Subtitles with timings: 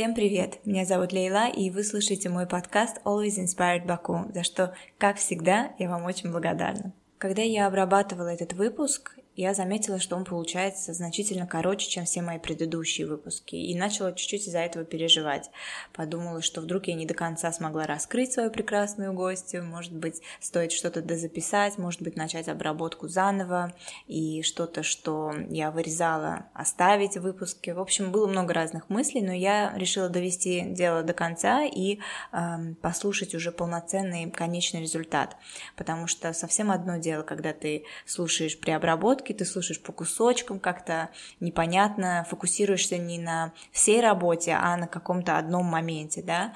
[0.00, 0.60] Всем привет!
[0.64, 5.72] Меня зовут Лейла, и вы слушаете мой подкаст Always Inspired Baku, за что, как всегда,
[5.78, 6.94] я вам очень благодарна.
[7.18, 12.38] Когда я обрабатывала этот выпуск, я заметила, что он получается значительно короче, чем все мои
[12.38, 15.50] предыдущие выпуски, и начала чуть-чуть из-за этого переживать.
[15.94, 20.72] Подумала, что вдруг я не до конца смогла раскрыть свою прекрасную гостью, может быть, стоит
[20.72, 23.72] что-то дозаписать, может быть, начать обработку заново,
[24.06, 27.72] и что-то, что я вырезала, оставить в выпуске.
[27.72, 31.98] В общем, было много разных мыслей, но я решила довести дело до конца и
[32.32, 35.36] э, послушать уже полноценный конечный результат,
[35.76, 41.10] потому что совсем одно дело, когда ты слушаешь при обработке, ты слушаешь по кусочкам, как-то
[41.40, 46.54] непонятно, фокусируешься не на всей работе, а на каком-то одном моменте, да.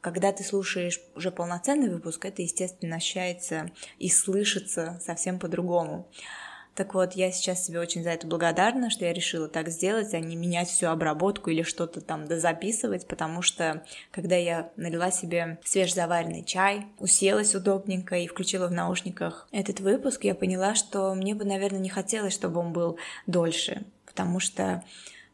[0.00, 6.08] Когда ты слушаешь уже полноценный выпуск, это, естественно, ощущается и слышится совсем по-другому.
[6.74, 10.20] Так вот, я сейчас себе очень за это благодарна, что я решила так сделать, а
[10.20, 16.44] не менять всю обработку или что-то там дозаписывать, потому что когда я налила себе свежезаваренный
[16.44, 21.80] чай, уселась удобненько и включила в наушниках этот выпуск, я поняла, что мне бы, наверное,
[21.80, 24.82] не хотелось, чтобы он был дольше, потому что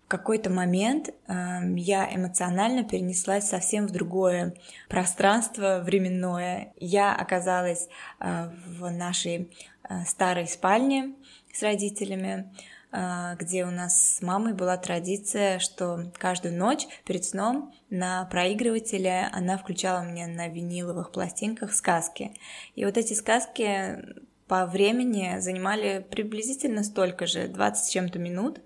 [0.06, 1.32] в какой-то момент э,
[1.76, 4.54] я эмоционально перенеслась совсем в другое
[4.88, 6.72] пространство временное.
[6.76, 7.88] Я оказалась
[8.20, 9.50] э, в нашей
[9.88, 11.12] э, старой спальне
[11.56, 12.52] с родителями,
[12.92, 19.28] э, где у нас с мамой была традиция, что каждую ночь перед сном на проигрывателе
[19.32, 22.32] она включала мне на виниловых пластинках сказки.
[22.74, 24.04] И вот эти сказки
[24.48, 28.60] по времени занимали приблизительно столько же, 20 с чем-то минут.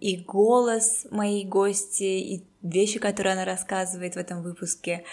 [0.00, 5.04] И голос моей гости, и вещи, которые она рассказывает в этом выпуске,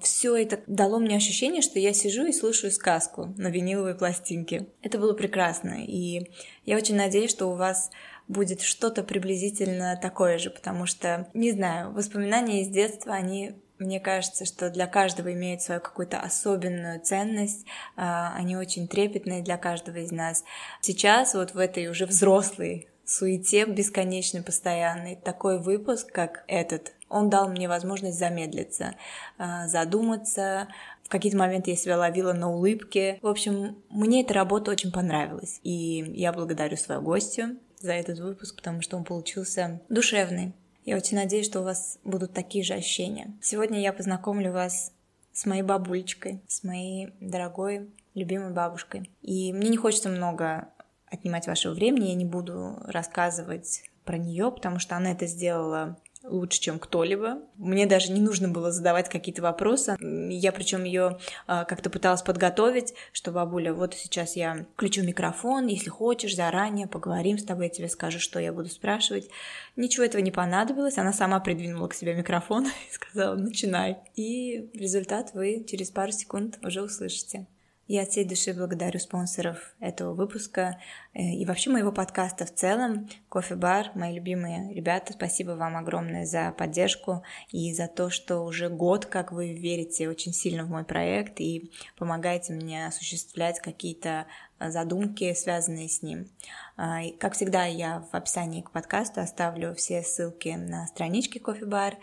[0.00, 4.66] все это дало мне ощущение, что я сижу и слушаю сказку на виниловой пластинке.
[4.82, 6.30] Это было прекрасно, и
[6.64, 7.90] я очень надеюсь, что у вас
[8.28, 14.46] будет что-то приблизительно такое же, потому что, не знаю, воспоминания из детства, они мне кажется,
[14.46, 20.10] что для каждого имеют свою какую-то особенную ценность, а, они очень трепетные для каждого из
[20.12, 20.44] нас.
[20.80, 27.48] Сейчас вот в этой уже взрослой суете бесконечной, постоянной, такой выпуск, как этот, он дал
[27.48, 28.94] мне возможность замедлиться,
[29.38, 30.68] а, задуматься,
[31.06, 33.20] в какие-то моменты я себя ловила на улыбке.
[33.22, 35.60] В общем, мне эта работа очень понравилась.
[35.62, 40.52] И я благодарю свою гостью за этот выпуск, потому что он получился душевный.
[40.84, 43.32] Я очень надеюсь, что у вас будут такие же ощущения.
[43.40, 44.92] Сегодня я познакомлю вас
[45.32, 49.10] с моей бабулечкой, с моей дорогой, любимой бабушкой.
[49.22, 50.68] И мне не хочется много
[51.06, 56.60] отнимать вашего времени, я не буду рассказывать про нее, потому что она это сделала лучше,
[56.60, 57.38] чем кто-либо.
[57.56, 59.96] Мне даже не нужно было задавать какие-то вопросы.
[60.00, 65.90] Я причем ее а, как-то пыталась подготовить, что бабуля, вот сейчас я включу микрофон, если
[65.90, 69.30] хочешь, заранее поговорим с тобой, я тебе скажу, что я буду спрашивать.
[69.76, 73.98] Ничего этого не понадобилось, она сама придвинула к себе микрофон и сказала, начинай.
[74.14, 77.46] И результат вы через пару секунд уже услышите.
[77.88, 80.80] Я от всей души благодарю спонсоров этого выпуска
[81.14, 83.08] э, и вообще моего подкаста в целом.
[83.28, 89.06] Кофе-бар, мои любимые ребята, спасибо вам огромное за поддержку и за то, что уже год,
[89.06, 94.26] как вы верите очень сильно в мой проект и помогаете мне осуществлять какие-то
[94.58, 96.28] задумки, связанные с ним.
[96.76, 101.98] А, как всегда, я в описании к подкасту оставлю все ссылки на странички Кофе-бар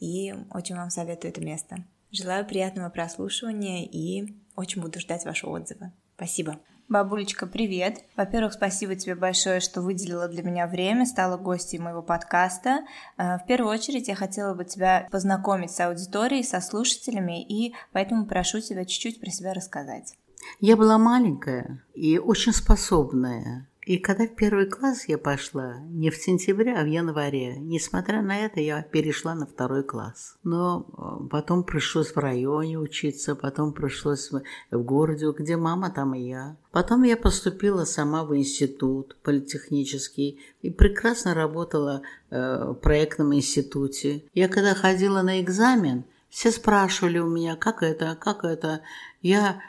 [0.00, 1.84] и очень вам советую это место.
[2.10, 5.92] Желаю приятного прослушивания и очень буду ждать ваши отзывы.
[6.16, 6.58] Спасибо.
[6.88, 7.98] Бабулечка, привет!
[8.16, 12.80] Во-первых, спасибо тебе большое, что выделила для меня время, стала гостьей моего подкаста.
[13.18, 18.26] Э, в первую очередь я хотела бы тебя познакомить с аудиторией, со слушателями, и поэтому
[18.26, 20.16] прошу тебя чуть-чуть про себя рассказать.
[20.60, 23.67] Я была маленькая и очень способная.
[23.88, 28.36] И когда в первый класс я пошла, не в сентябре, а в январе, несмотря на
[28.36, 30.36] это, я перешла на второй класс.
[30.44, 34.42] Но э, потом пришлось в районе учиться, потом пришлось в
[34.82, 36.58] городе, где мама, там и я.
[36.70, 44.22] Потом я поступила сама в институт политехнический и прекрасно работала э, в проектном институте.
[44.34, 48.82] Я когда ходила на экзамен, все спрашивали у меня, как это, как это.
[49.22, 49.62] Я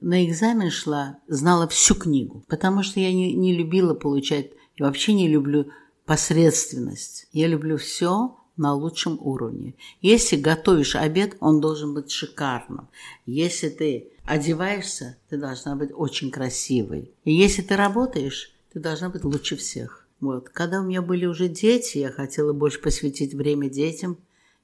[0.00, 5.12] на экзамен шла, знала всю книгу, потому что я не, не любила получать, и вообще
[5.12, 5.70] не люблю
[6.06, 7.28] посредственность.
[7.32, 9.74] Я люблю все на лучшем уровне.
[10.00, 12.88] Если готовишь обед, он должен быть шикарным.
[13.26, 17.12] Если ты одеваешься, ты должна быть очень красивой.
[17.24, 20.06] И если ты работаешь, ты должна быть лучше всех.
[20.20, 20.48] Вот.
[20.48, 24.18] Когда у меня были уже дети, я хотела больше посвятить время детям,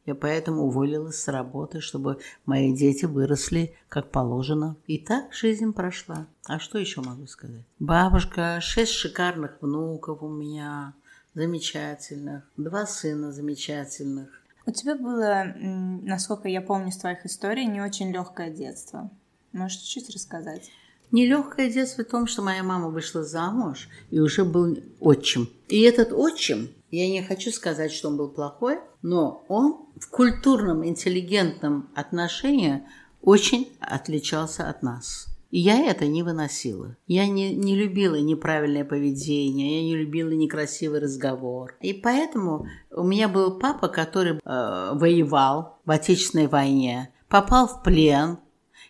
[0.06, 4.76] я поэтому уволилась с работы, чтобы мои дети выросли как положено.
[4.86, 6.26] И так жизнь прошла.
[6.46, 7.64] А что еще могу сказать?
[7.78, 10.94] Бабушка, шесть шикарных внуков у меня.
[11.34, 14.28] замечательных, два сына замечательных.
[14.66, 19.10] У тебя было, насколько я помню с твоих историй, не очень легкое детство.
[19.52, 20.70] Можешь чуть-чуть рассказать?
[21.10, 25.48] Нелегкое детство в том, что моя мама вышла замуж и уже был отчим.
[25.68, 30.86] И этот отчим, я не хочу сказать, что он был плохой, но он в культурном,
[30.86, 32.82] интеллигентном отношении
[33.22, 35.26] очень отличался от нас.
[35.50, 36.96] И я это не выносила.
[37.06, 41.76] Я не, не любила неправильное поведение, я не любила некрасивый разговор.
[41.80, 48.38] И поэтому у меня был папа, который э, воевал в Отечественной войне, попал в плен,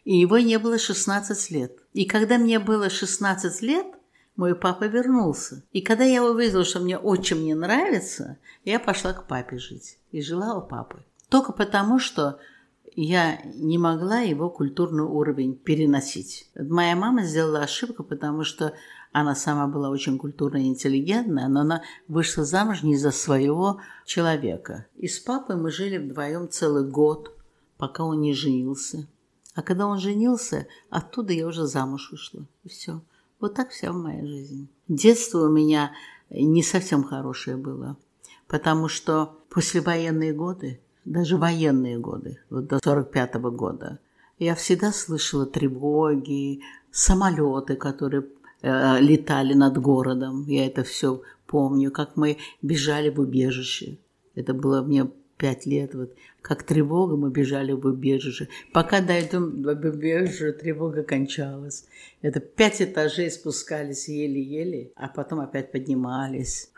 [0.04, 1.72] и его не было 16 лет.
[1.92, 3.86] И когда мне было 16 лет,
[4.36, 5.62] мой папа вернулся.
[5.72, 9.98] И когда я увидела, что мне отчим не нравится, я пошла к папе жить.
[10.10, 11.04] И жила у папы.
[11.28, 12.38] Только потому, что
[12.96, 16.48] я не могла его культурный уровень переносить.
[16.54, 18.74] Моя мама сделала ошибку, потому что
[19.12, 24.86] она сама была очень культурно интеллигентная, но она вышла замуж не за своего человека.
[24.96, 27.36] И с папой мы жили вдвоем целый год,
[27.78, 29.06] пока он не женился.
[29.54, 32.44] А когда он женился, оттуда я уже замуж вышла.
[32.64, 33.02] И все.
[33.44, 34.68] Вот так вся моя жизнь.
[34.88, 35.92] Детство у меня
[36.30, 37.98] не совсем хорошее было,
[38.46, 43.98] потому что послевоенные годы даже военные годы, вот до 45 -го года,
[44.38, 48.24] я всегда слышала тревоги, самолеты, которые
[48.62, 50.46] э, летали над городом.
[50.46, 53.98] Я это все помню, как мы бежали в убежище.
[54.34, 55.94] Это было мне пять лет.
[55.94, 58.48] Вот как тревога, мы бежали в убежище.
[58.72, 61.84] Пока до убежища, тревога кончалась.
[62.20, 66.70] Это пять этажей спускались еле-еле, а потом опять поднимались.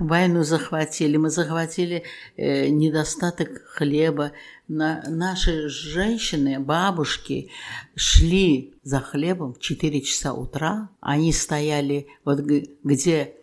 [0.00, 1.16] Войну захватили.
[1.16, 2.04] Мы захватили
[2.36, 4.32] э, недостаток хлеба.
[4.68, 7.50] На, наши женщины, бабушки
[7.94, 10.90] шли за хлебом в 4 часа утра.
[11.00, 13.34] Они стояли вот где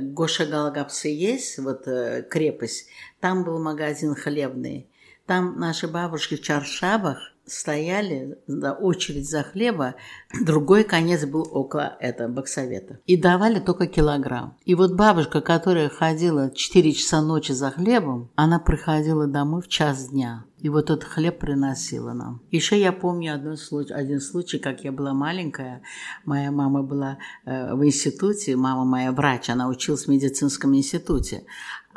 [0.00, 2.88] Гоша Галагапсы есть, вот э, крепость,
[3.20, 4.88] там был магазин хлебный.
[5.26, 9.94] Там наши бабушки в чаршабах стояли за очередь за хлеба,
[10.40, 12.98] другой конец был около этого боксовета.
[13.06, 14.56] И давали только килограмм.
[14.64, 20.08] И вот бабушка, которая ходила 4 часа ночи за хлебом, она приходила домой в час
[20.08, 20.44] дня.
[20.58, 22.40] И вот этот хлеб приносила нам.
[22.50, 25.82] Еще я помню один случай, один случай, как я была маленькая.
[26.24, 31.44] Моя мама была э, в институте, мама моя врач, она училась в медицинском институте.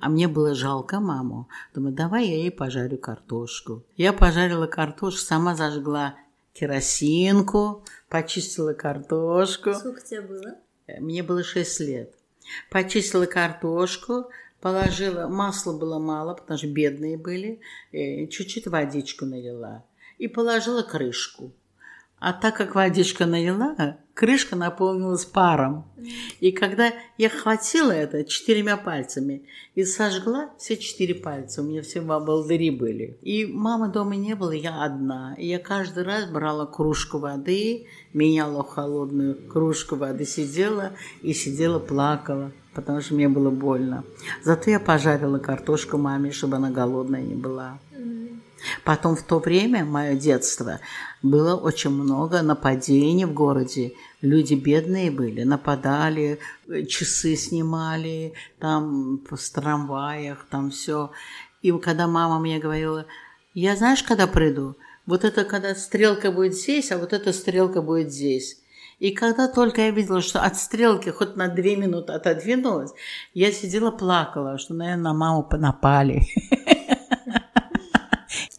[0.02, 1.50] А мне было жалко маму.
[1.74, 3.84] Думаю, давай я ей пожарю картошку.
[3.98, 6.16] Я пожарила картошку, сама зажгла
[6.54, 9.74] керосинку, почистила картошку.
[9.74, 10.56] Сколько тебе было?
[10.88, 12.16] Э, мне было 6 лет.
[12.70, 14.30] Почистила картошку,
[14.62, 17.60] положила, масла было мало, потому что бедные были,
[17.92, 19.84] э, чуть-чуть водичку налила
[20.18, 21.52] и положила крышку.
[22.20, 25.86] А так как водичка налила, крышка наполнилась паром.
[26.42, 29.44] И когда я хватила это четырьмя пальцами
[29.76, 33.18] и сожгла все четыре пальца, у меня все волдыри были.
[33.22, 35.36] И мамы дома не было, я одна.
[35.38, 42.52] И я каждый раз брала кружку воды, меняла холодную кружку воды, сидела и сидела, плакала
[42.74, 44.04] потому что мне было больно.
[44.44, 47.80] Зато я пожарила картошку маме, чтобы она голодная не была.
[48.84, 50.80] Потом в то время, мое детство,
[51.22, 53.94] было очень много нападений в городе.
[54.22, 56.40] Люди бедные были, нападали,
[56.88, 61.12] часы снимали, там в трамваях, там все.
[61.62, 63.06] И когда мама мне говорила,
[63.54, 64.76] я знаешь, когда приду?
[65.06, 68.62] Вот это когда стрелка будет здесь, а вот эта стрелка будет здесь.
[69.00, 72.92] И когда только я видела, что от стрелки хоть на две минуты отодвинулась,
[73.34, 76.28] я сидела, плакала, что, наверное, на маму напали.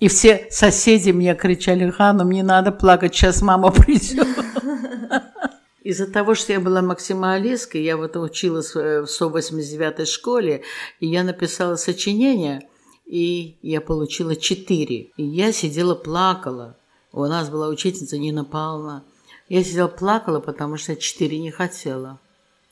[0.01, 4.27] И все соседи мне кричали, Хану, мне надо плакать, сейчас мама придет.
[5.83, 10.63] Из-за того, что я была максималисткой, я вот училась в 189-й школе,
[11.01, 12.67] и я написала сочинение,
[13.07, 14.97] и я получила 4.
[15.17, 16.77] И я сидела, плакала.
[17.13, 19.05] У нас была учительница Нина Павловна.
[19.49, 22.21] Я сидела, плакала, потому что 4 не хотела.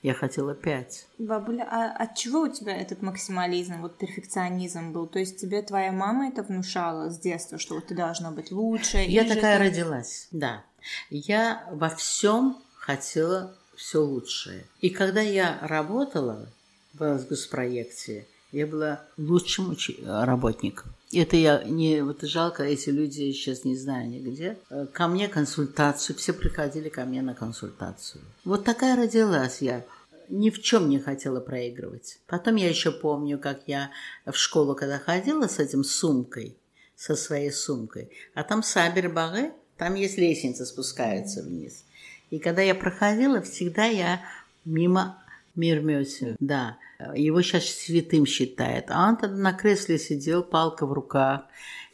[0.03, 1.07] Я хотела пять.
[1.19, 5.07] Бабуля, а от чего у тебя этот максимализм, вот перфекционизм был?
[5.07, 8.99] То есть тебе твоя мама это внушала с детства, что вот ты должна быть лучше?
[8.99, 9.65] Я такая ты...
[9.65, 10.63] родилась, да.
[11.11, 14.65] Я во всем хотела все лучшее.
[14.81, 16.49] И когда я работала
[16.95, 19.99] в госпроекте, я была лучшим учи...
[20.05, 20.93] работником.
[21.13, 24.59] Это я не вот жалко, эти люди сейчас не знаю нигде.
[24.69, 28.23] Э, ко мне консультацию, все приходили ко мне на консультацию.
[28.45, 29.85] Вот такая родилась я.
[30.29, 32.19] Ни в чем не хотела проигрывать.
[32.27, 33.91] Потом я еще помню, как я
[34.27, 36.55] в школу, когда ходила с этим сумкой,
[36.95, 41.85] со своей сумкой, а там сабер багы, там есть лестница, спускается вниз.
[42.31, 44.21] И когда я проходила, всегда я
[44.65, 45.23] мимо
[45.59, 46.79] Мирмёсе, да.
[47.15, 48.87] Его сейчас святым считает.
[48.91, 51.43] А он тогда на кресле сидел, палка в руках.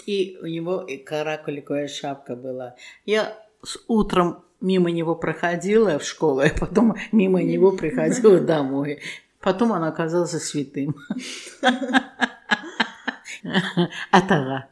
[0.07, 2.75] И у него и каракуликовая шапка была.
[3.07, 9.01] Я с утром мимо него проходила в школу, а потом мимо него приходила домой.
[9.41, 10.95] Потом он оказался святым.
[14.11, 14.69] Атага.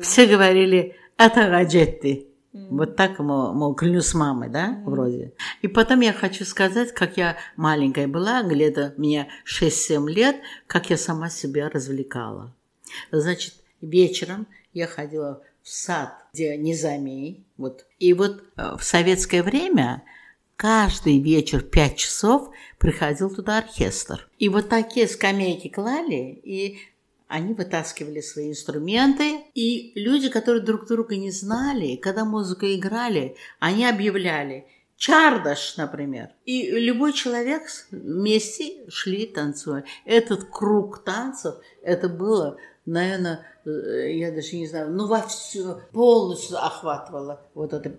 [0.00, 2.31] Все говорили Атага Джетти.
[2.52, 5.32] Вот так, мол, мол, клянусь мамой, да, вроде.
[5.62, 10.98] И потом я хочу сказать, как я маленькая была, где-то мне 6-7 лет, как я
[10.98, 12.54] сама себя развлекала.
[13.10, 17.86] Значит, вечером я ходила в сад, где Низамей, вот.
[17.98, 20.02] И вот э, в советское время
[20.56, 24.28] каждый вечер 5 часов приходил туда оркестр.
[24.38, 26.78] И вот такие скамейки клали, и
[27.32, 33.86] они вытаскивали свои инструменты, и люди, которые друг друга не знали, когда музыку играли, они
[33.86, 34.66] объявляли
[34.98, 36.28] Чардаш, например.
[36.44, 39.86] И любой человек вместе шли танцевать.
[40.04, 46.64] Этот круг танцев, это было, наверное, э, я даже не знаю, ну во все полностью
[46.64, 47.90] охватывала вот эта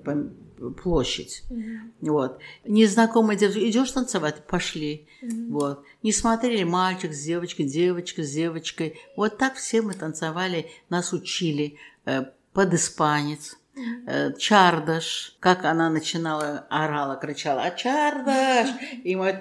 [0.82, 1.44] площадь.
[1.50, 2.10] Mm-hmm.
[2.10, 2.40] Вот.
[2.66, 5.08] Незнакомые девушки, идешь танцевать, пошли.
[5.22, 5.50] Mm-hmm.
[5.50, 5.84] Вот.
[6.02, 9.00] Не смотрели мальчик с девочкой, девочка с девочкой.
[9.16, 13.58] Вот так все мы танцевали, нас учили э, под испанец.
[14.06, 18.70] Э, Чардаш, как она начинала, орала, кричала, а Чардаш,
[19.04, 19.34] и мы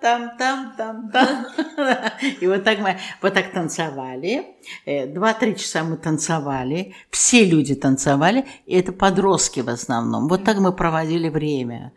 [0.00, 1.46] там там там там
[2.40, 4.56] и вот так мы вот так танцевали,
[4.86, 10.56] э, два-три часа мы танцевали, все люди танцевали, и это подростки в основном, вот так
[10.56, 11.92] мы проводили время,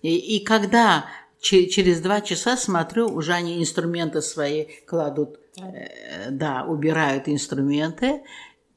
[0.00, 1.04] и, и когда
[1.42, 8.22] через два часа смотрю, уже они инструменты свои кладут, э, да, убирают инструменты,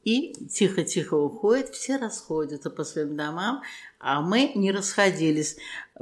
[0.04, 3.62] и тихо-тихо уходят, все расходятся по своим домам,
[3.98, 5.56] а мы не расходились.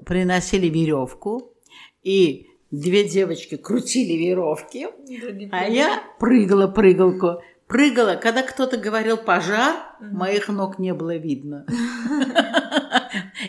[0.07, 1.53] Приносили веревку,
[2.03, 4.89] и две девочки крутили веревки,
[5.51, 7.43] а я прыгала прыгалку.
[7.67, 11.67] Прыгала, когда кто-то говорил пожар, моих ног не было видно.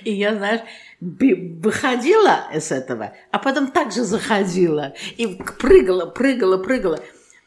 [0.03, 0.61] И я, знаешь,
[0.99, 4.93] выходила из этого, а потом также заходила.
[5.15, 6.99] И прыгала, прыгала, прыгала.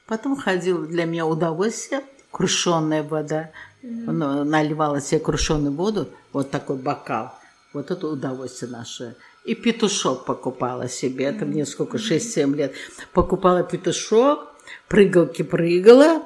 [0.06, 2.02] Потом ходила для меня удовольствие–
[2.32, 3.50] крушенная вода.
[3.82, 4.44] Mm-hmm.
[4.44, 7.34] Наливала себе крушеную воду, вот такой бокал.
[7.72, 9.16] Вот это удовольствие наше.
[9.44, 11.26] И петушок покупала себе.
[11.26, 12.74] Это мне сколько, 6-7 лет.
[13.12, 14.52] Покупала петушок,
[14.88, 16.22] прыгалки прыгала,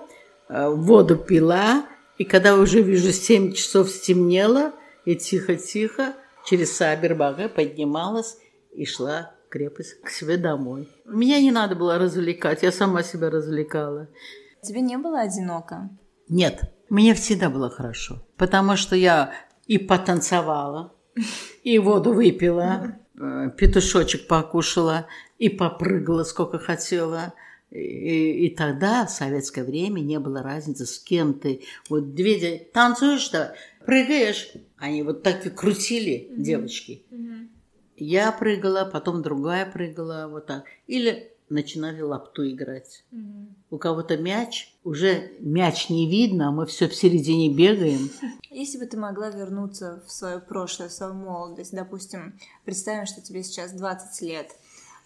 [0.48, 1.86] э, воду пила.
[2.18, 4.72] И когда уже вижу 7 часов стемнело,
[5.04, 8.36] и тихо-тихо через Сабербага поднималась
[8.72, 10.88] и шла в крепость к себе домой.
[11.06, 14.08] Меня не надо было развлекать, я сама себя развлекала.
[14.66, 15.90] Тебе не было одиноко?
[16.28, 19.32] Нет, мне всегда было хорошо, потому что я
[19.68, 20.92] и потанцевала,
[21.62, 25.06] и воду выпила, э, петушочек покушала,
[25.38, 27.34] и попрыгала сколько хотела.
[27.70, 31.62] И, и тогда, в советское время, не было разницы, с кем ты.
[31.88, 33.54] Вот две танцуешь-то,
[33.84, 34.52] прыгаешь.
[34.78, 36.42] Они вот так и крутили, mm-hmm.
[36.42, 37.04] девочки.
[37.12, 37.48] Mm-hmm.
[37.98, 40.64] Я прыгала, потом другая прыгала, вот так.
[40.88, 43.04] Или начинали лапту играть.
[43.12, 43.46] Угу.
[43.70, 48.10] У кого-то мяч, уже мяч не видно, а мы все в середине бегаем.
[48.50, 53.42] Если бы ты могла вернуться в свое прошлое, в свою молодость, допустим, представим, что тебе
[53.42, 54.50] сейчас 20 лет,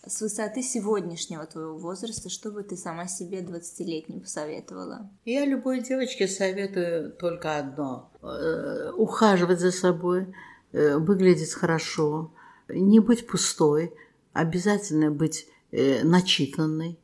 [0.07, 5.11] с высоты сегодняшнего твоего возраста, что бы ты сама себе 20-летней посоветовала?
[5.27, 8.11] Я любой девочке советую только одно.
[8.23, 10.35] Э, ухаживать за собой,
[10.73, 12.33] э, выглядеть хорошо,
[12.69, 13.93] не быть пустой,
[14.33, 16.99] обязательно быть э, начитанный,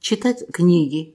[0.00, 1.14] читать книги.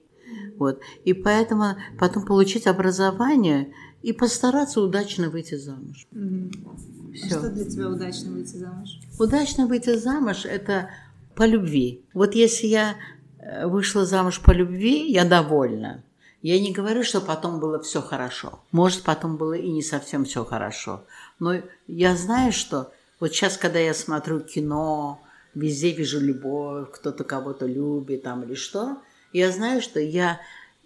[0.58, 0.80] Вот.
[1.04, 6.06] И поэтому потом получить образование и постараться удачно выйти замуж.
[6.12, 7.14] Mm-hmm.
[7.14, 7.38] Все.
[7.38, 8.98] Что для тебя удачно выйти замуж?
[9.18, 10.90] Удачно выйти замуж– это
[11.34, 12.02] по любви.
[12.12, 12.96] Вот если я
[13.38, 16.02] э, вышла замуж по любви, я довольна.
[16.42, 18.60] Я не говорю, что потом было все хорошо.
[18.70, 21.06] Может, потом было и не совсем все хорошо.
[21.38, 25.22] Но я знаю, что вот сейчас, когда я смотрю кино,
[25.54, 28.98] везде вижу любовь, кто-то кого-то любит там или что.
[29.32, 30.40] Я знаю, что я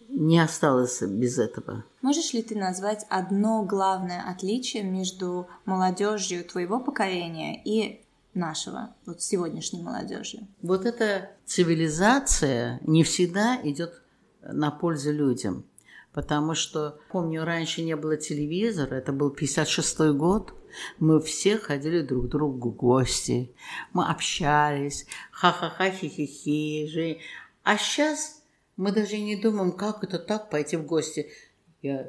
[0.08, 1.84] не осталась без этого.
[2.00, 8.00] Можешь ли ты назвать одно главное отличие между молодежью твоего поколения и
[8.34, 10.46] нашего, вот сегодняшней молодежью?
[10.62, 14.02] Вот эта цивилизация не всегда идет
[14.42, 15.64] на пользу людям.
[16.12, 20.52] Потому что, помню, раньше не было телевизора, это был 56 год,
[20.99, 23.52] мы все ходили друг к другу в гости,
[23.92, 27.20] мы общались, ха-ха-ха, хи-хи-хи.
[27.62, 28.42] А сейчас
[28.76, 31.30] мы даже не думаем, как это так пойти в гости.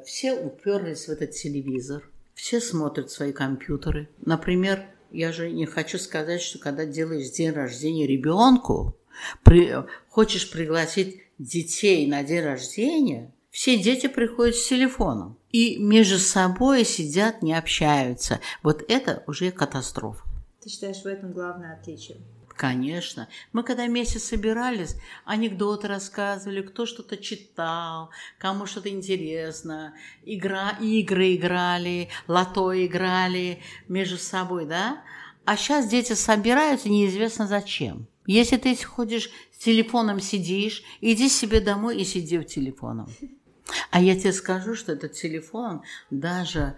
[0.04, 4.08] Все уперлись в этот телевизор, все смотрят свои компьютеры.
[4.24, 8.96] Например, я же не хочу сказать, что когда делаешь день рождения ребенку,
[9.44, 9.74] при,
[10.08, 15.36] хочешь пригласить детей на день рождения, все дети приходят с телефоном.
[15.50, 18.40] И между собой сидят, не общаются.
[18.62, 20.24] Вот это уже катастрофа.
[20.62, 22.18] Ты считаешь в этом главное отличие?
[22.60, 23.26] Конечно.
[23.52, 29.94] Мы когда вместе собирались, анекдоты рассказывали, кто что-то читал, кому что-то интересно,
[30.26, 35.02] игра, игры играли, лото играли между собой, да?
[35.46, 38.06] А сейчас дети собираются неизвестно зачем.
[38.26, 43.08] Если ты ходишь с телефоном сидишь, иди себе домой и сиди в телефоном.
[43.90, 46.76] А я тебе скажу, что этот телефон даже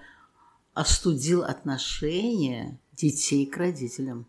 [0.75, 4.26] остудил отношения детей к родителям.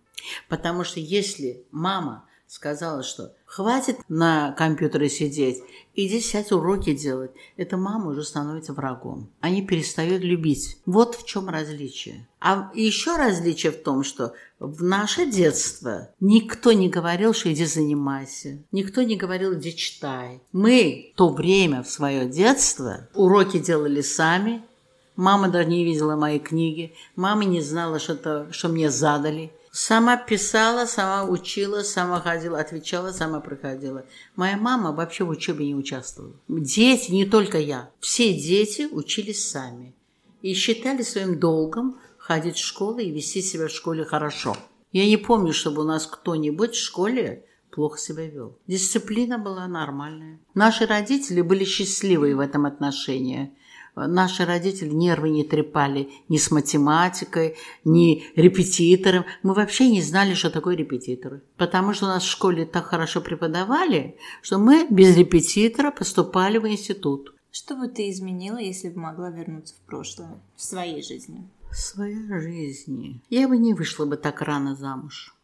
[0.48, 5.64] Потому что если мама сказала, что хватит на компьютере сидеть,
[5.96, 9.32] иди сядь уроки делать, эта мама уже становится врагом.
[9.42, 10.78] Они перестают любить.
[10.86, 12.28] Вот в чем различие.
[12.40, 18.64] А еще различие в том, что в наше детство никто не говорил, что иди занимайся.
[18.72, 20.40] Никто не говорил, иди читай.
[20.52, 24.62] Мы в то время, в свое детство, уроки делали сами.
[25.16, 26.94] Мама даже не видела мои книги.
[27.16, 29.52] Мама не знала, что, -то, что мне задали.
[29.76, 34.06] Сама писала, сама учила, сама ходила, отвечала, сама проходила.
[34.36, 36.36] Моя мама вообще в учебе не участвовала.
[36.48, 39.96] Дети, не только я, все дети учились сами.
[40.44, 44.56] И считали своим долгом ходить в школу и вести себя в школе хорошо.
[44.92, 48.56] Я не помню, чтобы у нас кто-нибудь в школе плохо себя вел.
[48.68, 50.40] Дисциплина была нормальная.
[50.54, 53.52] Наши родители были счастливы в этом отношении.
[53.96, 59.26] Наши родители нервы не трепали ни с математикой, ни репетитором.
[59.44, 61.44] Мы вообще не знали, что такое репетиторы.
[61.58, 67.36] Потому что нас в школе так хорошо преподавали, что мы без репетитора поступали в институт.
[67.52, 71.48] Что бы ты изменила, если бы могла вернуться в прошлое, в своей жизни?
[71.70, 73.22] В своей жизни.
[73.30, 75.36] Я бы не вышла бы так рано замуж.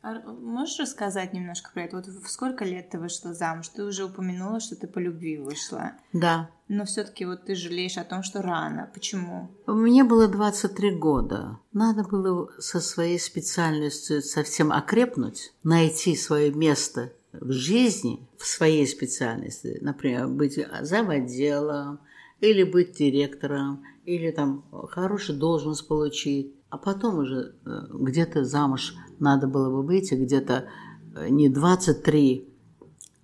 [0.00, 1.96] А можешь рассказать немножко про это?
[1.96, 3.68] Вот в сколько лет ты вышла замуж?
[3.68, 5.92] Ты уже упомянула, что ты по любви вышла.
[6.12, 6.50] Да.
[6.68, 8.88] Но все-таки вот ты жалеешь о том, что рано.
[8.94, 9.50] Почему?
[9.66, 11.58] Мне было 23 года.
[11.72, 19.78] Надо было со своей специальностью совсем окрепнуть, найти свое место в жизни, в своей специальности.
[19.80, 22.00] Например, быть заводелом,
[22.40, 29.46] или быть директором, или там хорошую должность получить а потом уже э, где-то замуж надо
[29.46, 30.68] было бы выйти, где-то
[31.14, 32.48] э, не 23,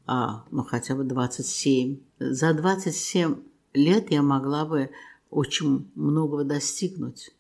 [0.07, 1.99] а ну хотя бы 27.
[2.19, 3.37] За 27
[3.75, 4.91] лет я могла бы
[5.31, 7.35] очень многого достигнуть.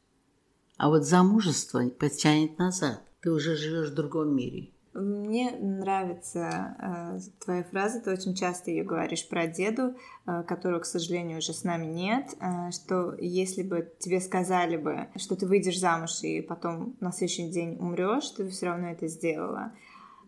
[0.76, 3.02] А вот замужество подтянет назад.
[3.20, 4.73] Ты уже живешь в другом мире.
[4.94, 10.86] Мне нравится э, твоя фраза, ты очень часто ее говоришь про деду, э, которого, к
[10.86, 15.80] сожалению, уже с нами нет, э, что если бы тебе сказали бы, что ты выйдешь
[15.80, 19.72] замуж и потом на следующий день умрешь, ты все равно это сделала.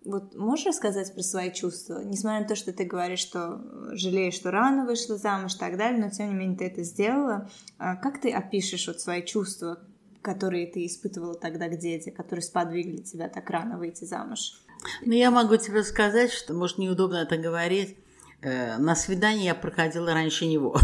[0.05, 2.03] Вот можешь рассказать про свои чувства?
[2.05, 3.61] Несмотря на то, что ты говоришь, что
[3.93, 7.49] жалеешь, что рано вышла замуж и так далее, но тем не менее ты это сделала.
[7.79, 9.79] Э, как ты опишешь вот свои чувства?
[10.27, 14.61] Которые ты испытывала тогда к деде, которые сподвигли тебя так рано выйти замуж?
[15.03, 17.97] Ну, я могу тебе сказать, что, может, неудобно это говорить,
[18.43, 20.77] э, на свидание я проходила раньше него.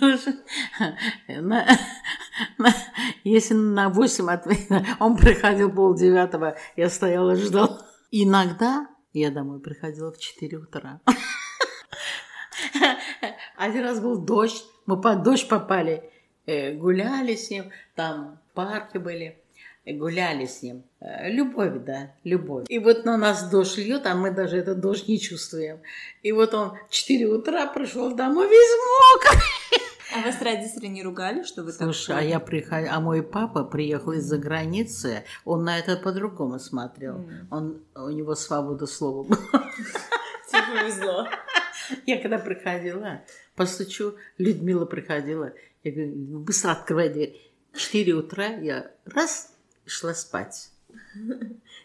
[3.24, 7.86] Если на 8 он приходил пол девятого, я стояла ждала.
[8.10, 11.00] Иногда я домой приходила в 4 утра.
[13.56, 16.10] Один раз был дождь, мы под дождь попали,
[16.46, 19.38] гуляли с ним, там парке были,
[19.86, 20.84] гуляли с ним.
[21.00, 22.66] Э, любовь, да, любовь.
[22.68, 25.80] И вот на нас дождь льет, а мы даже этот дождь не чувствуем.
[26.22, 29.42] И вот он в 4 утра пришел домой весь мокрый.
[30.16, 33.64] А вас родители не ругали, что вы так Слушай, а я приходил, а мой папа
[33.64, 37.16] приехал из-за границы, он на это по-другому смотрел.
[37.16, 37.46] Mm.
[37.50, 39.38] Он, у него свобода слова была.
[40.48, 41.26] Тебе повезло.
[42.06, 43.22] Я когда приходила,
[43.56, 45.52] постучу, Людмила приходила,
[45.84, 47.40] я говорю, быстро открывай дверь.
[47.74, 49.52] 4 утра я раз
[49.86, 50.70] шла спать.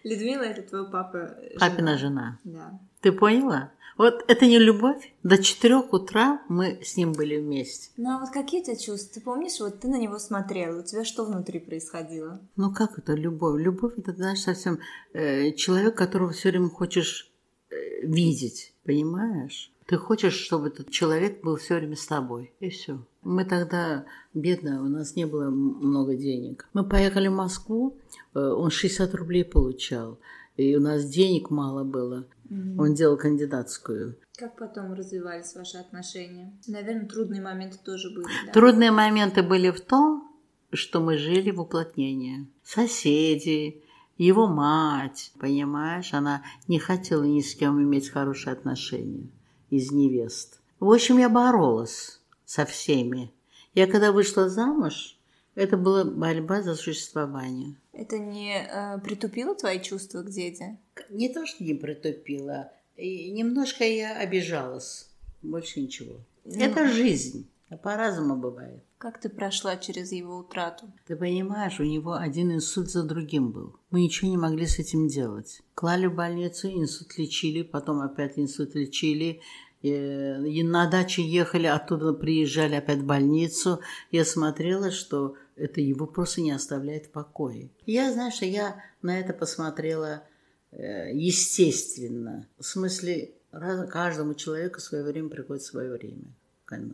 [0.03, 1.37] Людмила это твой папа.
[1.59, 2.39] Папина жена.
[2.43, 2.79] Да.
[3.01, 3.71] Ты поняла?
[3.97, 5.13] Вот это не любовь.
[5.23, 7.89] До четырех утра мы с ним были вместе.
[7.97, 9.15] Ну а вот какие у тебя чувства?
[9.15, 12.39] Ты помнишь, вот ты на него смотрела, у тебя что внутри происходило?
[12.55, 13.61] Ну как это любовь?
[13.61, 14.79] Любовь это, знаешь, совсем
[15.11, 17.29] э, человек, которого все время хочешь
[17.71, 19.69] э, видеть, понимаешь?
[19.89, 22.53] Ты хочешь, чтобы этот человек был все время с тобой.
[22.59, 22.99] И все.
[23.23, 26.69] Мы тогда бедно, у нас не было много денег.
[26.73, 27.97] Мы поехали в Москву,
[28.35, 30.19] э, он 60 рублей получал.
[30.57, 32.27] И у нас денег мало было.
[32.51, 32.75] Mm-hmm.
[32.77, 34.15] Он делал кандидатскую.
[34.37, 36.53] Как потом развивались ваши отношения?
[36.67, 38.27] Наверное, трудные моменты тоже были.
[38.45, 38.51] Да?
[38.51, 40.31] Трудные моменты были в том,
[40.71, 42.47] что мы жили в уплотнении.
[42.63, 43.81] Соседи,
[44.19, 49.29] его мать, понимаешь, она не хотела ни с кем иметь хорошие отношения
[49.69, 50.59] из невест.
[50.79, 53.31] В общем, я боролась со всеми.
[53.73, 55.17] Я когда вышла замуж,
[55.55, 57.75] это была борьба за существование.
[57.93, 60.77] Это не э, притупило твои чувства к деде?
[61.09, 62.71] Не то, что не притупило.
[62.95, 65.09] И немножко я обижалась.
[65.41, 66.15] Больше ничего.
[66.45, 67.47] Ну, это жизнь.
[67.69, 68.83] А по-разному бывает.
[68.97, 70.91] Как ты прошла через его утрату?
[71.05, 73.75] Ты понимаешь, у него один инсульт за другим был.
[73.91, 75.61] Мы ничего не могли с этим делать.
[75.75, 79.41] Клали в больницу, инсульт лечили, потом опять инсульт лечили.
[79.83, 83.81] Э, и на даче ехали, оттуда приезжали опять в больницу.
[84.09, 87.69] Я смотрела, что это его просто не оставляет в покое.
[87.85, 90.23] Я, знаешь, я на это посмотрела
[90.71, 92.47] э, естественно.
[92.57, 96.33] В смысле, каждому человеку свое время приходит свое время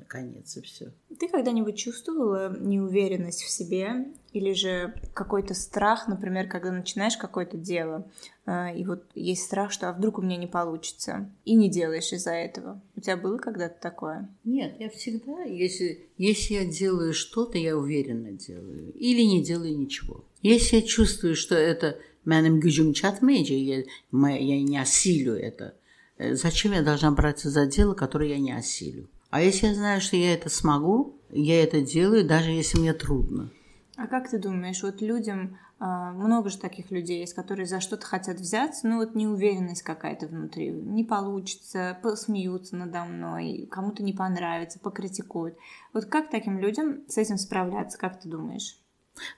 [0.07, 0.91] конец и все.
[1.19, 8.09] Ты когда-нибудь чувствовала неуверенность в себе или же какой-то страх, например, когда начинаешь какое-то дело,
[8.45, 12.11] э, и вот есть страх, что а вдруг у меня не получится, и не делаешь
[12.11, 12.81] из-за этого.
[12.95, 14.29] У тебя было когда-то такое?
[14.43, 20.23] Нет, я всегда, если, если я делаю что-то, я уверенно делаю, или не делаю ничего.
[20.41, 25.75] Если я чувствую, что это benim gücüm çatmayacak, я, я не осилю это,
[26.17, 29.07] э, зачем я должна браться за дело, которое я не осилю?
[29.35, 33.51] А если я знаю, что я это смогу, я это делаю, даже если мне трудно.
[33.97, 38.05] А как ты думаешь, вот людям, а, много же таких людей есть, которые за что-то
[38.05, 44.79] хотят взяться, ну вот неуверенность какая-то внутри, не получится, посмеются надо мной, кому-то не понравится,
[44.79, 45.57] покритикуют.
[45.91, 48.79] Вот как таким людям с этим справляться, как ты думаешь?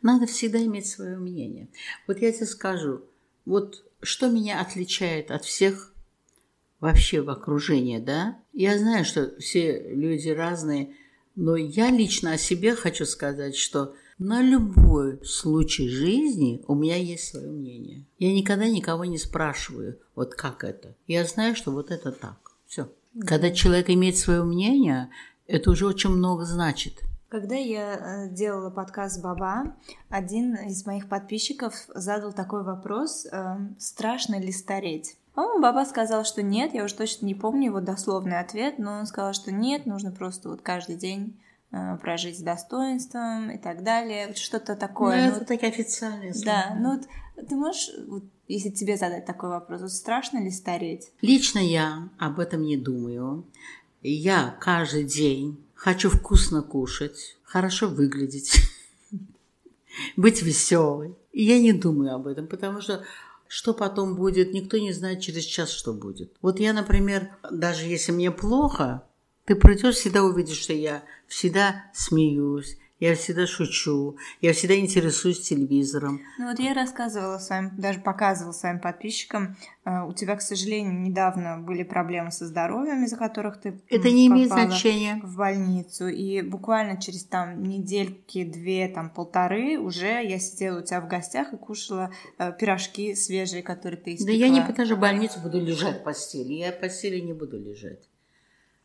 [0.04, 1.70] Надо всегда иметь свое мнение.
[2.06, 3.02] Вот я тебе скажу,
[3.46, 5.92] вот что меня отличает от всех
[6.80, 8.38] вообще в окружении, да.
[8.58, 10.96] Я знаю, что все люди разные,
[11.36, 17.26] но я лично о себе хочу сказать, что на любой случай жизни у меня есть
[17.26, 18.08] свое мнение.
[18.18, 20.96] Я никогда никого не спрашиваю, вот как это.
[21.06, 22.40] Я знаю, что вот это так.
[22.66, 22.92] Все.
[23.28, 25.12] Когда человек имеет свое мнение,
[25.46, 27.04] это уже очень много значит.
[27.30, 29.76] Когда я э, делала подкаст Баба,
[30.10, 35.16] один из моих подписчиков задал такой вопрос, э, страшно ли стареть?
[35.38, 39.06] По-моему, Баба сказал, что нет, я уже точно не помню его дословный ответ, но он
[39.06, 44.34] сказал, что нет, нужно просто вот каждый день э, прожить с достоинством и так далее,
[44.34, 45.18] что-то такое.
[45.18, 46.66] Ну, ну это вот, такие официальные слова.
[46.70, 46.96] Да, ну
[47.36, 51.12] вот ты можешь, вот, если тебе задать такой вопрос, вот страшно ли стареть?
[51.22, 53.46] Лично я об этом не думаю.
[54.02, 58.56] Я каждый день хочу вкусно кушать, хорошо выглядеть,
[60.18, 61.14] быть веселой.
[61.32, 63.04] И я не думаю об этом, потому что
[63.48, 66.34] что потом будет, никто не знает через час, что будет.
[66.42, 69.04] Вот я, например, даже если мне плохо,
[69.46, 76.22] ты придешь, всегда увидишь, что я всегда смеюсь, я всегда шучу, я всегда интересуюсь телевизором.
[76.40, 79.56] Ну вот я рассказывала своим, даже показывала своим подписчикам,
[79.86, 84.28] э, у тебя, к сожалению, недавно были проблемы со здоровьем, из-за которых ты Это не
[84.28, 85.20] имеет значения.
[85.24, 86.08] в больницу.
[86.08, 91.54] И буквально через там недельки, две, там полторы уже я сидела у тебя в гостях
[91.54, 94.34] и кушала э, пирожки свежие, которые ты испекла.
[94.34, 96.54] Да я не даже в больницу буду лежать в постели.
[96.54, 98.10] Я в постели не буду лежать.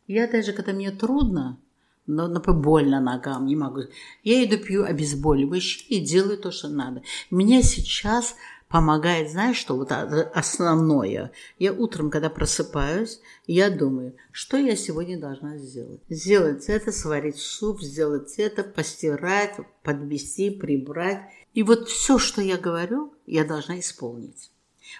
[0.05, 1.57] Я даже, когда мне трудно,
[2.05, 3.81] но, например, больно ногам, не могу.
[4.23, 7.01] Я иду пью обезболивающее и делаю то, что надо.
[7.29, 8.35] Мне сейчас
[8.67, 11.31] помогает, знаешь, что вот основное.
[11.59, 16.01] Я утром, когда просыпаюсь, я думаю, что я сегодня должна сделать.
[16.09, 21.21] Сделать это, сварить суп, сделать это, постирать, подвести, прибрать.
[21.53, 24.52] И вот все, что я говорю, я должна исполнить.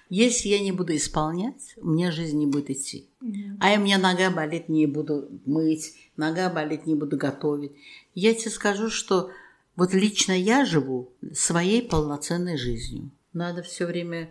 [0.09, 3.09] Если я не буду исполнять, у меня жизнь не будет идти.
[3.21, 3.57] Mm-hmm.
[3.59, 7.73] А у меня нога болит, не буду мыть, нога болит, не буду готовить.
[8.13, 9.31] Я тебе скажу, что
[9.75, 13.11] вот лично я живу своей полноценной жизнью.
[13.33, 14.29] Надо все время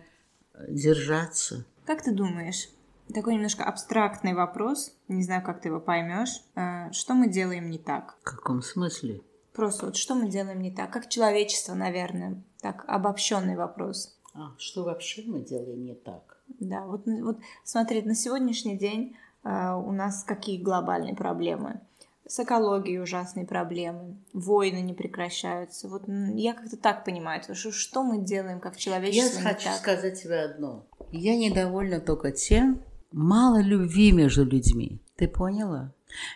[0.53, 1.65] э, держаться.
[1.85, 2.69] Как ты думаешь,
[3.13, 6.41] такой немножко абстрактный вопрос, не знаю, как ты его поймешь.
[6.55, 8.15] Э, что мы делаем не так?
[8.21, 9.21] В каком смысле?
[9.53, 10.91] Просто вот что мы делаем не так?
[10.91, 12.41] Как человечество, наверное.
[12.61, 14.17] Так, обобщенный вопрос.
[14.33, 16.37] А, что вообще мы делаем не так?
[16.59, 21.81] Да, вот, вот смотри, на сегодняшний день э, у нас какие глобальные проблемы?
[22.25, 25.89] С экологией ужасные проблемы, войны не прекращаются.
[25.89, 29.39] Вот я как-то так понимаю, что, что мы делаем как человечество.
[29.39, 29.77] Я хочу так?
[29.77, 30.85] сказать тебе одно.
[31.11, 35.01] Я недовольна только тем, мало любви между людьми.
[35.17, 35.91] Ты поняла?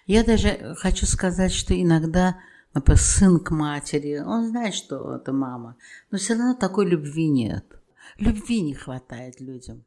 [0.08, 2.38] Я даже хочу сказать, что иногда
[2.74, 5.78] например, сын к матери, он знает, что это мама,
[6.12, 7.64] но все равно такой любви нет.
[8.18, 9.84] Любви не хватает людям.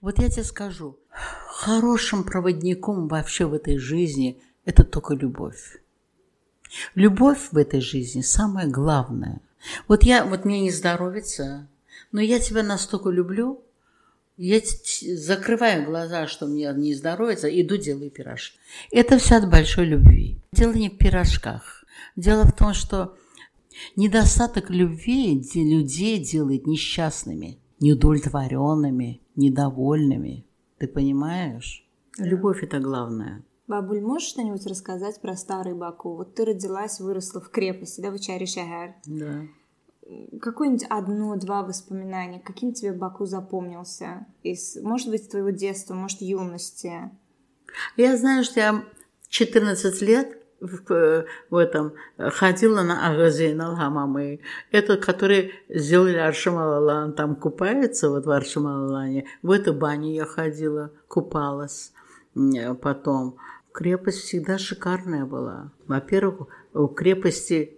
[0.00, 5.80] Вот я тебе скажу, хорошим проводником вообще в этой жизни это только любовь.
[6.94, 9.40] Любовь в этой жизни самое главное.
[9.88, 11.68] Вот я, вот мне не здоровится,
[12.12, 13.62] но я тебя настолько люблю,
[14.36, 14.60] я
[15.16, 18.58] закрываю глаза, что мне не здоровится, иду делаю пирожки.
[18.90, 20.38] Это все от большой любви.
[20.52, 21.84] Дело не в пирожках.
[22.16, 23.14] Дело в том, что
[23.96, 30.46] недостаток любви людей делает несчастными, неудовлетворенными, недовольными.
[30.78, 31.86] Ты понимаешь?
[32.18, 33.44] Любовь– это главное.
[33.66, 36.16] Бабуль, можешь что-нибудь рассказать про старый Баку?
[36.16, 38.96] Вот ты родилась, выросла в крепости, да, в Чари-Шагар.
[39.06, 39.42] Да.
[40.40, 44.26] Какое-нибудь одно-два воспоминания, каким тебе Баку запомнился?
[44.42, 47.10] Из, может быть, твоего детства, может, юности?
[47.96, 48.84] Я знаю, что я
[49.28, 54.40] 14 лет в, в этом ходила на Агазин Алхамамы.
[54.70, 59.26] Это, который сделали Аршамалалан, там купается вот в Аршамалалане.
[59.42, 61.92] В эту баню я ходила, купалась
[62.80, 63.36] потом.
[63.72, 65.72] Крепость всегда шикарная была.
[65.86, 67.76] Во-первых, у крепости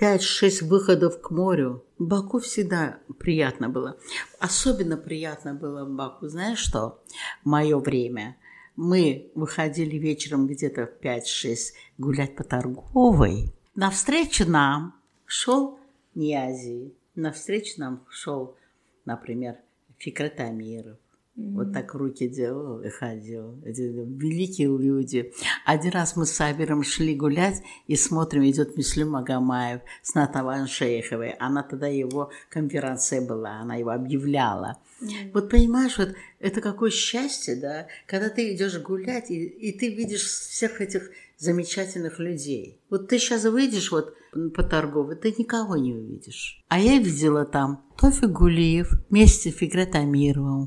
[0.00, 1.84] 5-6 выходов к морю.
[1.98, 3.96] В Баку всегда приятно было.
[4.38, 6.26] Особенно приятно было в Баку.
[6.26, 7.02] Знаешь что?
[7.44, 8.36] Мое время
[8.80, 13.52] мы выходили вечером где-то в 5-6 гулять по торговой.
[13.74, 14.94] Навстречу нам
[15.26, 15.78] шел
[16.14, 16.94] Ниази.
[17.14, 18.56] Навстречу нам шел,
[19.04, 19.58] например,
[19.98, 20.96] Фикрат Амиров.
[21.36, 23.62] Вот так руки делал и ходил.
[23.64, 25.32] Эти великие люди.
[25.64, 31.30] Один раз мы с Сабером шли гулять и смотрим, идет Мислим Магомаев с Натаван Шейховой.
[31.38, 34.78] Она тогда его конференция была, она его объявляла.
[35.00, 35.30] Mm.
[35.32, 40.24] Вот понимаешь, вот это какое счастье, да, когда ты идешь гулять, и, и ты видишь
[40.24, 42.80] всех этих замечательных людей.
[42.90, 44.14] Вот ты сейчас выйдешь вот
[44.54, 46.62] по торговой, ты никого не увидишь.
[46.68, 49.96] А я видела там Тофи Гулиев вместе с Фигрет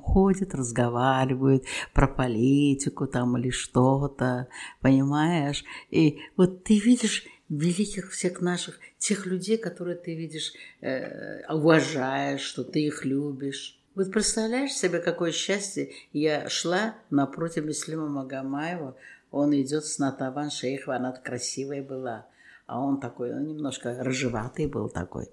[0.03, 4.47] ходит, разговаривают про политику там или что-то,
[4.81, 5.63] понимаешь?
[5.91, 12.63] И вот ты видишь великих всех наших, тех людей, которые ты видишь, э, уважаешь, что
[12.63, 13.79] ты их любишь.
[13.95, 15.91] Вот представляешь себе, какое счастье.
[16.13, 18.95] Я шла напротив Мислима Магомаева,
[19.33, 22.27] он идет с Натаван Шейхова, она красивая была,
[22.67, 25.27] а он такой, он немножко рыжеватый был такой,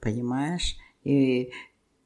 [0.00, 0.76] понимаешь?
[1.04, 1.52] И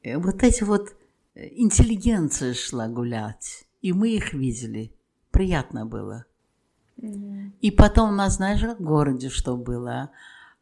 [0.05, 0.97] вот эти вот
[1.37, 4.93] интеллигенция шла гулять, и мы их видели,
[5.31, 6.25] приятно было.
[6.99, 7.53] Mm-hmm.
[7.61, 10.11] И потом у нас, знаешь, в городе что было,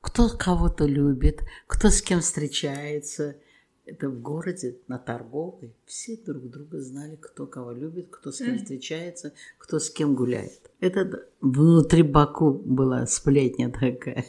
[0.03, 3.37] кто кого-то любит, кто с кем встречается–
[3.87, 8.59] это в городе, на торговой, все друг друга знали, кто кого любит, кто с кем
[8.59, 10.71] встречается, кто с кем гуляет.
[10.81, 14.25] Это внутри Баку была сплетня такая.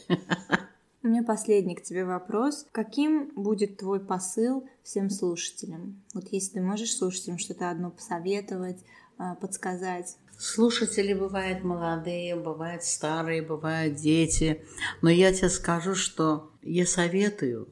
[1.03, 2.65] У меня последний к тебе вопрос.
[2.71, 6.01] Каким будет твой посыл всем слушателям?
[6.13, 8.79] Вот если ты можешь слушателям что-то одно посоветовать,
[9.17, 10.17] а, подсказать.
[10.37, 14.65] Слушатели бывают молодые, бывают старые, бывают дети.
[15.01, 17.69] Но я тебе скажу, что я советую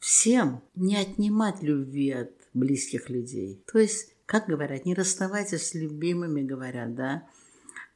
[0.00, 3.62] всем не отнимать любви от близких людей.
[3.72, 7.28] То есть, как говорят, не расставайтесь с любимыми, говорят, да.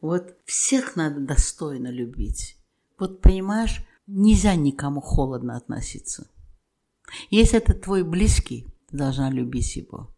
[0.01, 2.57] Вот всех надо достойно любить.
[2.99, 6.31] Вот понимаешь, нельзя никому холодно относиться.
[7.31, 10.15] Если это твой близкий, ты должна любить его.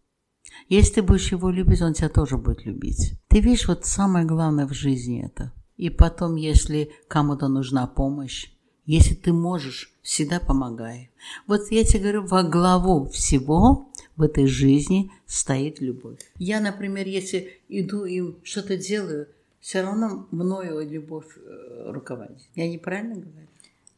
[0.68, 3.14] Если ты будешь его любить, он тебя тоже будет любить.
[3.28, 5.52] Ты видишь, вот самое главное в жизни это.
[5.76, 8.50] И потом, если кому-то нужна помощь,
[8.86, 11.10] если ты можешь, всегда помогай.
[11.46, 16.20] Вот я тебе говорю, во главу всего в этой жизни стоит любовь.
[16.38, 19.28] Я, например, если иду и что-то делаю,
[19.60, 22.38] все равно мною любовь э, руководит.
[22.54, 23.48] Я неправильно говорю?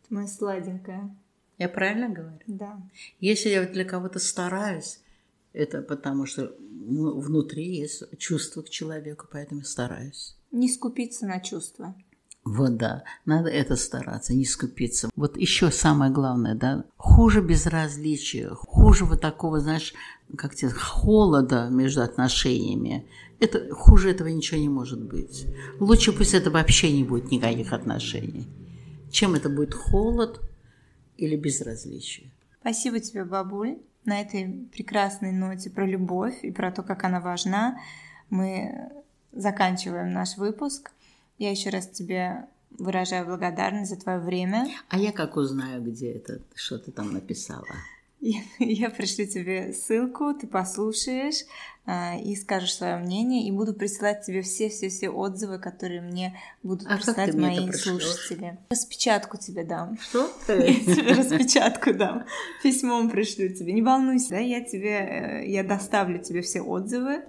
[0.08, 1.14] Ты моя сладенькая.
[1.58, 2.38] Я правильно говорю?
[2.46, 2.80] Да.
[3.20, 5.00] Если я для кого-то стараюсь,
[5.52, 6.54] это потому что
[6.88, 10.36] внутри есть чувство к человеку, поэтому стараюсь.
[10.52, 11.94] Не скупиться на чувства.
[12.50, 15.10] Вот да, надо это стараться, не скупиться.
[15.16, 19.92] Вот еще самое главное, да, хуже безразличия, хуже вот такого, знаешь,
[20.36, 23.06] как тебе, холода между отношениями.
[23.38, 25.46] Это, хуже этого ничего не может быть.
[25.78, 28.48] Лучше пусть это вообще не будет никаких отношений,
[29.10, 30.40] чем это будет холод
[31.18, 32.30] или безразличие.
[32.60, 33.76] Спасибо тебе, бабуль.
[34.04, 37.78] На этой прекрасной ноте про любовь и про то, как она важна,
[38.30, 38.90] мы
[39.32, 40.90] заканчиваем наш выпуск.
[41.38, 42.46] Я еще раз тебе
[42.78, 44.68] выражаю благодарность за твое время.
[44.88, 47.66] А я как узнаю, где это, что ты там написала?
[48.20, 51.44] Я, я пришлю тебе ссылку, ты послушаешь
[51.86, 56.96] э, и скажешь свое мнение, и буду присылать тебе все-все-все отзывы, которые мне будут а
[56.96, 58.58] присылать мои слушатели.
[58.70, 59.96] Распечатку тебе дам.
[60.00, 62.24] Что Я тебе распечатку дам.
[62.62, 63.72] Письмом пришлю тебе.
[63.72, 67.22] Не волнуйся, да, я тебе, э, я доставлю тебе все отзывы,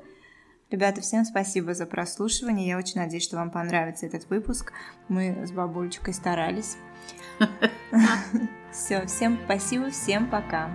[0.71, 2.67] Ребята, всем спасибо за прослушивание.
[2.67, 4.71] Я очень надеюсь, что вам понравится этот выпуск.
[5.07, 6.77] Мы с бабулечкой старались.
[8.71, 10.69] Все, всем спасибо, всем пока.